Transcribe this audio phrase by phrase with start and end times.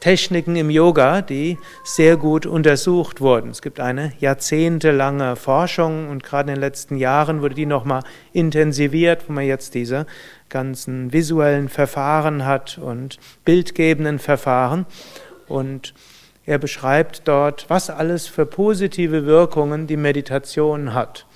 [0.00, 3.50] Techniken im Yoga, die sehr gut untersucht wurden.
[3.50, 9.28] Es gibt eine jahrzehntelange Forschung und gerade in den letzten Jahren wurde die nochmal intensiviert,
[9.28, 10.06] wo man jetzt diese
[10.48, 14.86] ganzen visuellen Verfahren hat und bildgebenden Verfahren
[15.48, 15.94] und
[16.48, 21.26] er beschreibt dort, was alles für positive Wirkungen die Meditation hat.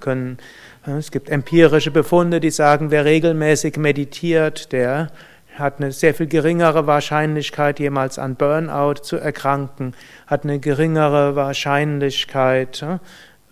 [0.00, 0.38] Können,
[0.84, 5.12] es gibt empirische Befunde, die sagen, wer regelmäßig meditiert, der
[5.54, 9.94] hat eine sehr viel geringere Wahrscheinlichkeit, jemals an Burnout zu erkranken,
[10.26, 12.84] hat eine geringere Wahrscheinlichkeit,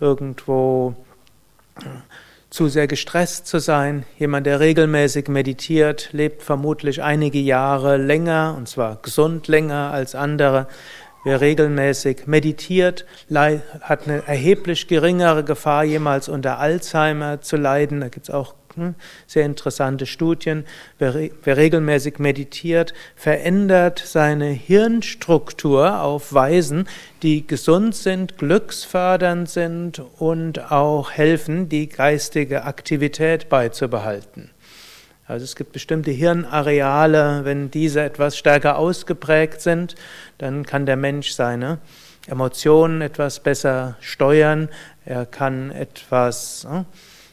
[0.01, 0.97] irgendwo
[2.51, 4.05] zu sehr gestresst zu sein.
[4.19, 10.67] Jemand, der regelmäßig meditiert, lebt vermutlich einige Jahre länger, und zwar gesund länger als andere.
[11.23, 18.01] Wer regelmäßig meditiert, hat eine erheblich geringere Gefahr, jemals unter Alzheimer zu leiden.
[18.01, 18.55] Da gibt es auch
[19.27, 20.65] sehr interessante Studien.
[20.99, 26.87] Wer, wer, regelmäßig meditiert, verändert seine Hirnstruktur auf Weisen,
[27.23, 34.51] die gesund sind, glücksfördernd sind und auch helfen, die geistige Aktivität beizubehalten.
[35.31, 39.95] Also es gibt bestimmte Hirnareale, wenn diese etwas stärker ausgeprägt sind,
[40.39, 41.79] dann kann der Mensch seine
[42.27, 44.67] Emotionen etwas besser steuern,
[45.05, 46.85] er kann etwas hm,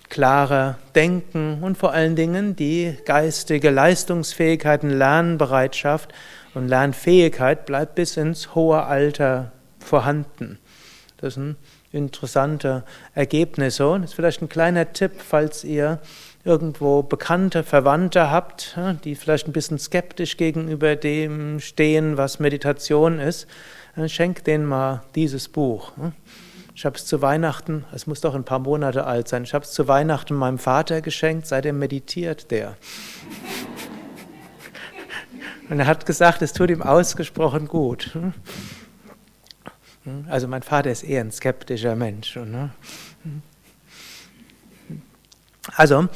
[0.08, 6.12] klarer denken und vor allen Dingen die geistige Leistungsfähigkeit, Lernbereitschaft
[6.54, 10.58] und Lernfähigkeit bleibt bis ins hohe Alter vorhanden.
[11.19, 11.56] Das sind
[11.92, 15.98] interessante Ergebnisse und das ist vielleicht ein kleiner Tipp, falls ihr
[16.44, 23.46] irgendwo bekannte Verwandte habt, die vielleicht ein bisschen skeptisch gegenüber dem stehen, was Meditation ist,
[24.06, 25.92] schenkt denen mal dieses Buch.
[26.78, 29.65] Ich habe es zu Weihnachten, es muss doch ein paar Monate alt sein, ich habe
[29.65, 32.77] es zu Weihnachten meinem Vater geschenkt, seitdem meditiert der.
[35.69, 38.17] Und er hat gesagt, es tut ihm ausgesprochen gut.
[40.28, 42.37] Also mein Vater ist eher ein skeptischer Mensch.
[42.37, 42.71] Ne?
[45.75, 46.06] Also,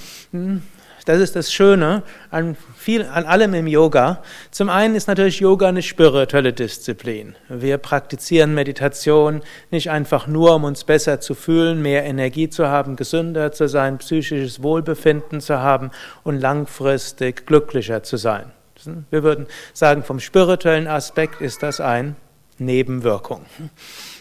[1.04, 4.22] das ist das Schöne an, viel, an allem im Yoga.
[4.50, 7.34] Zum einen ist natürlich Yoga eine spirituelle Disziplin.
[7.48, 12.96] Wir praktizieren Meditation nicht einfach nur, um uns besser zu fühlen, mehr Energie zu haben,
[12.96, 15.90] gesünder zu sein, psychisches Wohlbefinden zu haben
[16.22, 18.52] und langfristig glücklicher zu sein.
[19.10, 22.16] Wir würden sagen, vom spirituellen Aspekt ist das ein
[22.58, 23.44] Nebenwirkung.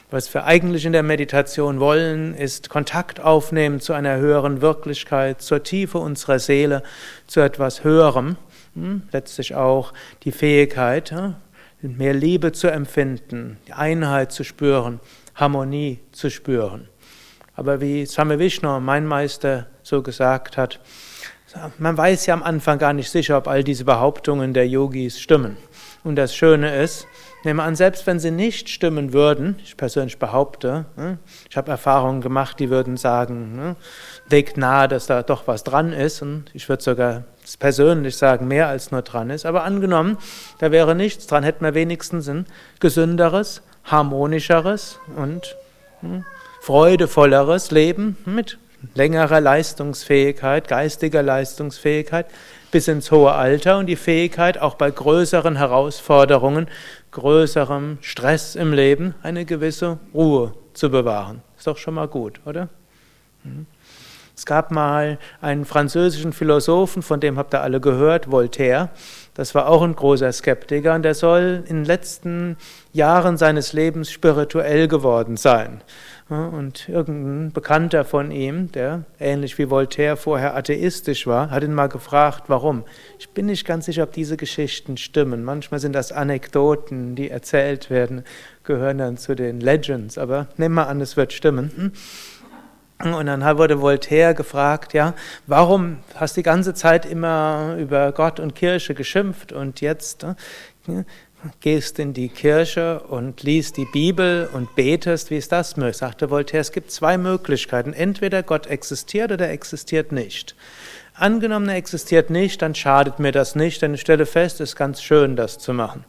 [0.10, 5.64] Was wir eigentlich in der Meditation wollen, ist Kontakt aufnehmen zu einer höheren Wirklichkeit, zur
[5.64, 6.84] Tiefe unserer Seele,
[7.28, 8.36] zu etwas Höherem.
[8.76, 9.04] Hm?
[9.12, 9.94] Letztlich auch
[10.24, 11.14] die Fähigkeit,
[11.82, 15.00] mehr Liebe zu empfinden, Einheit zu spüren,
[15.36, 16.90] Harmonie zu spüren.
[17.56, 20.80] Aber wie Swami Vishnu, mein Meister, so gesagt hat,
[21.78, 25.58] man weiß ja am Anfang gar nicht sicher, ob all diese Behauptungen der Yogis stimmen.
[26.04, 27.08] Und das Schöne ist,
[27.44, 31.18] Nehme an, selbst wenn sie nicht stimmen würden, ich persönlich behaupte, hm,
[31.50, 33.76] ich habe Erfahrungen gemacht, die würden sagen,
[34.30, 37.24] legt hm, nahe, dass da doch was dran ist und ich würde sogar
[37.58, 39.48] persönlich sagen, mehr als nur dran ist.
[39.48, 40.20] Aber angenommen,
[40.60, 42.46] da wäre nichts dran, hätten wir wenigstens ein
[42.80, 45.56] gesünderes, harmonischeres und
[46.02, 46.24] hm,
[46.62, 48.60] freudevolleres Leben mit
[48.94, 52.28] längerer Leistungsfähigkeit, geistiger Leistungsfähigkeit
[52.72, 56.68] bis ins hohe Alter und die Fähigkeit, auch bei größeren Herausforderungen,
[57.12, 61.42] größerem Stress im Leben, eine gewisse Ruhe zu bewahren.
[61.58, 62.70] Ist doch schon mal gut, oder?
[63.44, 63.66] Mhm.
[64.36, 68.90] Es gab mal einen französischen Philosophen, von dem habt ihr alle gehört, Voltaire.
[69.34, 72.58] Das war auch ein großer Skeptiker und der soll in den letzten
[72.92, 75.82] Jahren seines Lebens spirituell geworden sein.
[76.28, 81.88] Und irgendein Bekannter von ihm, der ähnlich wie Voltaire vorher atheistisch war, hat ihn mal
[81.88, 82.84] gefragt, warum.
[83.20, 85.44] Ich bin nicht ganz sicher, ob diese Geschichten stimmen.
[85.44, 88.24] Manchmal sind das Anekdoten, die erzählt werden,
[88.64, 90.18] gehören dann zu den Legends.
[90.18, 91.92] Aber nehmen wir an, es wird stimmen.
[93.04, 95.14] Und dann wurde Voltaire gefragt, ja,
[95.48, 100.26] warum hast du die ganze Zeit immer über Gott und Kirche geschimpft und jetzt
[101.60, 105.98] gehst in die Kirche und liest die Bibel und betest, wie ist das möglich?
[105.98, 107.94] Sagte Voltaire, es gibt zwei Möglichkeiten.
[107.94, 110.56] Entweder Gott existiert oder er existiert nicht.
[111.14, 114.76] Angenommen, er existiert nicht, dann schadet mir das nicht, denn ich stelle fest, es ist
[114.76, 116.06] ganz schön, das zu machen.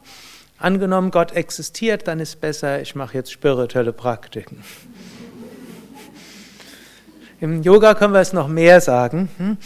[0.57, 4.63] Angenommen, Gott existiert, dann ist besser, ich mache jetzt spirituelle Praktiken.
[7.43, 9.27] Im Yoga können wir es noch mehr sagen.
[9.37, 9.57] Hm?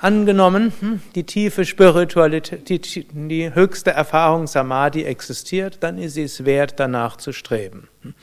[0.00, 6.80] Angenommen, hm, die tiefe Spiritualität, die, die höchste Erfahrung Samadhi existiert, dann ist es wert,
[6.80, 7.86] danach zu streben.
[8.02, 8.14] Hm?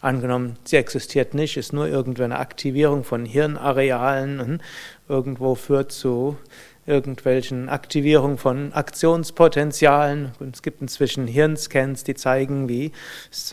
[0.00, 4.60] Angenommen, sie existiert nicht, ist nur irgendeine Aktivierung von Hirnarealen,
[5.08, 6.36] irgendwo führt zu
[6.84, 10.32] irgendwelchen Aktivierungen von Aktionspotenzialen.
[10.52, 12.90] Es gibt inzwischen Hirnscans, die zeigen, wie,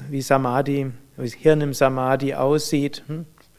[0.10, 3.04] wie Samadhi, wie das Hirn im Samadhi aussieht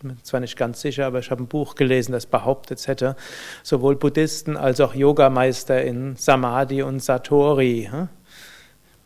[0.05, 3.17] bin zwar nicht ganz sicher, aber ich habe ein Buch gelesen, das behauptet hätte
[3.63, 7.89] sowohl Buddhisten als auch Yogameister in Samadhi und Satori.
[7.91, 8.09] Hm?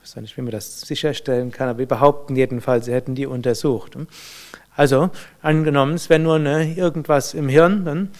[0.02, 3.26] Ich weiß nicht, wie man das sicherstellen kann, aber wir behaupten jedenfalls, sie hätten die
[3.26, 3.94] untersucht.
[3.94, 4.08] Hm?
[4.74, 5.10] Also,
[5.42, 8.10] angenommen, es wäre nur eine, irgendwas im Hirn, dann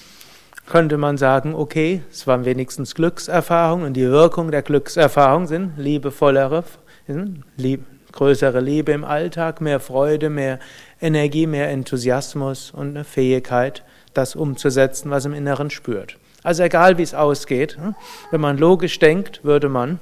[0.66, 6.64] könnte man sagen, okay, es waren wenigstens Glückserfahrungen und die Wirkung der Glückserfahrung sind liebevollere,
[7.56, 10.58] lieb, größere Liebe im Alltag, mehr Freude, mehr
[11.00, 13.84] Energie, mehr Enthusiasmus und eine Fähigkeit,
[14.14, 16.16] das umzusetzen, was im Inneren spürt.
[16.42, 17.94] Also egal wie es ausgeht, hm,
[18.30, 19.98] wenn man logisch denkt, würde man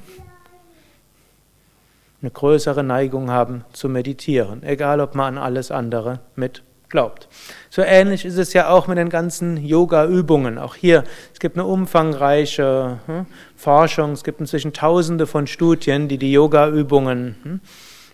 [2.22, 7.28] eine größere Neigung haben zu meditieren, egal ob man an alles andere mit glaubt.
[7.68, 10.58] So ähnlich ist es ja auch mit den ganzen Yoga-Übungen.
[10.58, 13.26] Auch hier, es gibt eine umfangreiche hm,
[13.56, 17.60] Forschung, es gibt inzwischen tausende von Studien, die die Yoga-Übungen hm,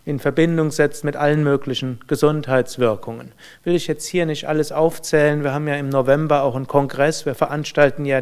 [0.04, 3.32] in Verbindung setzt mit allen möglichen Gesundheitswirkungen.
[3.62, 5.44] Will ich jetzt hier nicht alles aufzählen.
[5.44, 7.24] Wir haben ja im November auch einen Kongress.
[7.24, 8.20] Wir veranstalten ja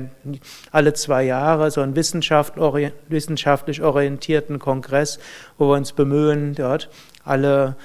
[0.70, 5.18] alle zwei Jahre so einen wissenschaftlich orientierten Kongress,
[5.56, 6.90] wo wir uns bemühen, dort
[7.24, 7.76] alle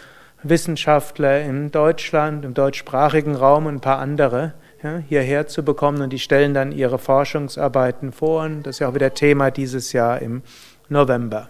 [0.44, 4.54] Wissenschaftler in Deutschland, im deutschsprachigen Raum und ein paar andere
[4.84, 8.44] ja, hierher zu bekommen und die stellen dann ihre Forschungsarbeiten vor.
[8.44, 10.44] Und das ist ja auch wieder Thema dieses Jahr im
[10.90, 11.50] November.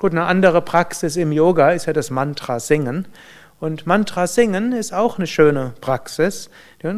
[0.00, 3.06] Gut, eine andere Praxis im Yoga ist ja das Mantra singen.
[3.58, 6.48] Und Mantra singen ist auch eine schöne Praxis.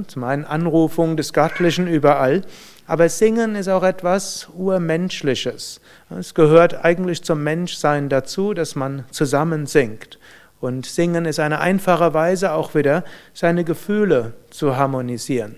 [0.06, 2.42] Zum einen Anrufung des Göttlichen überall.
[2.86, 5.80] Aber Singen ist auch etwas Urmenschliches.
[6.16, 10.20] Es gehört eigentlich zum Menschsein dazu, dass man zusammen singt.
[10.60, 13.02] Und Singen ist eine einfache Weise, auch wieder
[13.34, 15.56] seine Gefühle zu harmonisieren.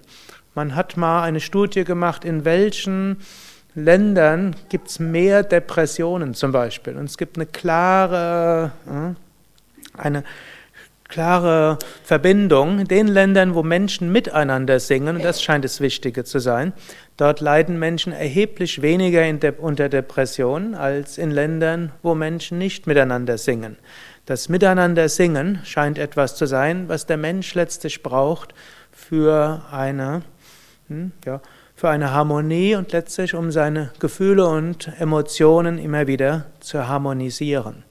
[0.54, 3.18] Man hat mal eine Studie gemacht, in welchen
[3.74, 6.96] Ländern gibt es mehr Depressionen zum Beispiel.
[6.96, 10.24] Und es gibt eine klare, äh, eine
[11.08, 12.80] klare Verbindung.
[12.80, 16.72] In den Ländern, wo Menschen miteinander singen, und das scheint das Wichtige zu sein,
[17.16, 23.38] dort leiden Menschen erheblich weniger De unter Depressionen als in Ländern, wo Menschen nicht miteinander
[23.38, 23.76] singen.
[24.26, 28.54] Das Miteinander singen scheint etwas zu sein, was der Mensch letztlich braucht
[28.90, 30.22] für eine
[30.88, 31.40] hm, ja,
[31.74, 37.82] für eine Harmonie und letztlich um seine Gefühle und Emotionen immer wieder zu harmonisieren.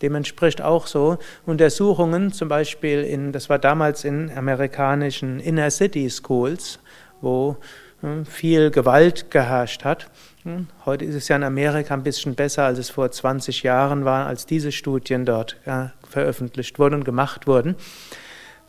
[0.00, 6.08] Dem entspricht auch so Untersuchungen, zum Beispiel in, das war damals in amerikanischen Inner City
[6.10, 6.80] Schools,
[7.20, 7.56] wo
[8.00, 10.08] hm, viel Gewalt geherrscht hat.
[10.42, 14.04] Hm, heute ist es ja in Amerika ein bisschen besser, als es vor 20 Jahren
[14.04, 17.76] war, als diese Studien dort ja, veröffentlicht wurden und gemacht wurden.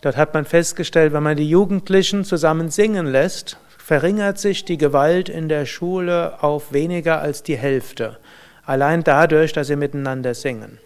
[0.02, 5.28] Dort hat man festgestellt, wenn man die Jugendlichen zusammen singen lässt, verringert sich die Gewalt
[5.28, 8.18] in der Schule auf weniger als die Hälfte.
[8.66, 10.80] Allein dadurch, dass sie miteinander singen.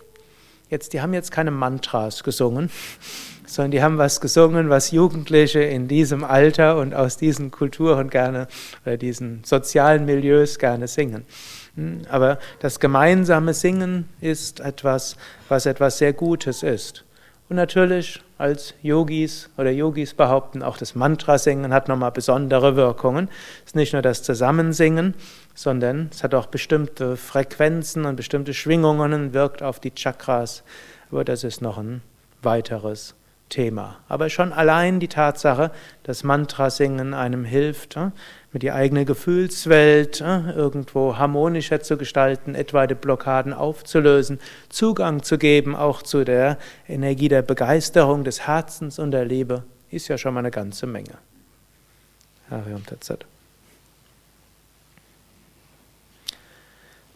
[0.71, 2.71] Jetzt, die haben jetzt keine Mantras gesungen,
[3.45, 8.47] sondern die haben was gesungen, was Jugendliche in diesem Alter und aus diesen Kulturen gerne
[8.83, 11.25] oder diesen sozialen Milieus gerne singen.
[11.75, 15.17] Hm, aber das gemeinsame Singen ist etwas,
[15.49, 17.05] was etwas sehr Gutes ist.
[17.49, 23.29] Und natürlich als Yogis oder Yogis behaupten, auch das Mantra-Singen hat nochmal besondere Wirkungen.
[23.59, 25.13] Es ist nicht nur das Zusammensingen,
[25.55, 30.63] sondern es hat auch bestimmte Frequenzen und bestimmte Schwingungen und wirkt auf die Chakras.
[31.09, 32.01] Aber das ist noch ein
[32.41, 33.15] weiteres
[33.49, 33.97] Thema.
[34.07, 35.71] Aber schon allein die Tatsache,
[36.03, 38.11] dass Mantrasingen einem hilft, äh,
[38.51, 44.39] mit die eigene Gefühlswelt äh, irgendwo harmonischer zu gestalten, etwaige Blockaden aufzulösen,
[44.69, 50.07] Zugang zu geben auch zu der Energie der Begeisterung, des Herzens und der Liebe, ist
[50.07, 51.17] ja schon mal eine ganze Menge.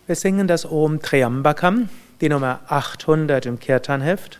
[0.08, 4.40] Wir singen das Om Triambakam, die Nummer 800 im Kirtanheft.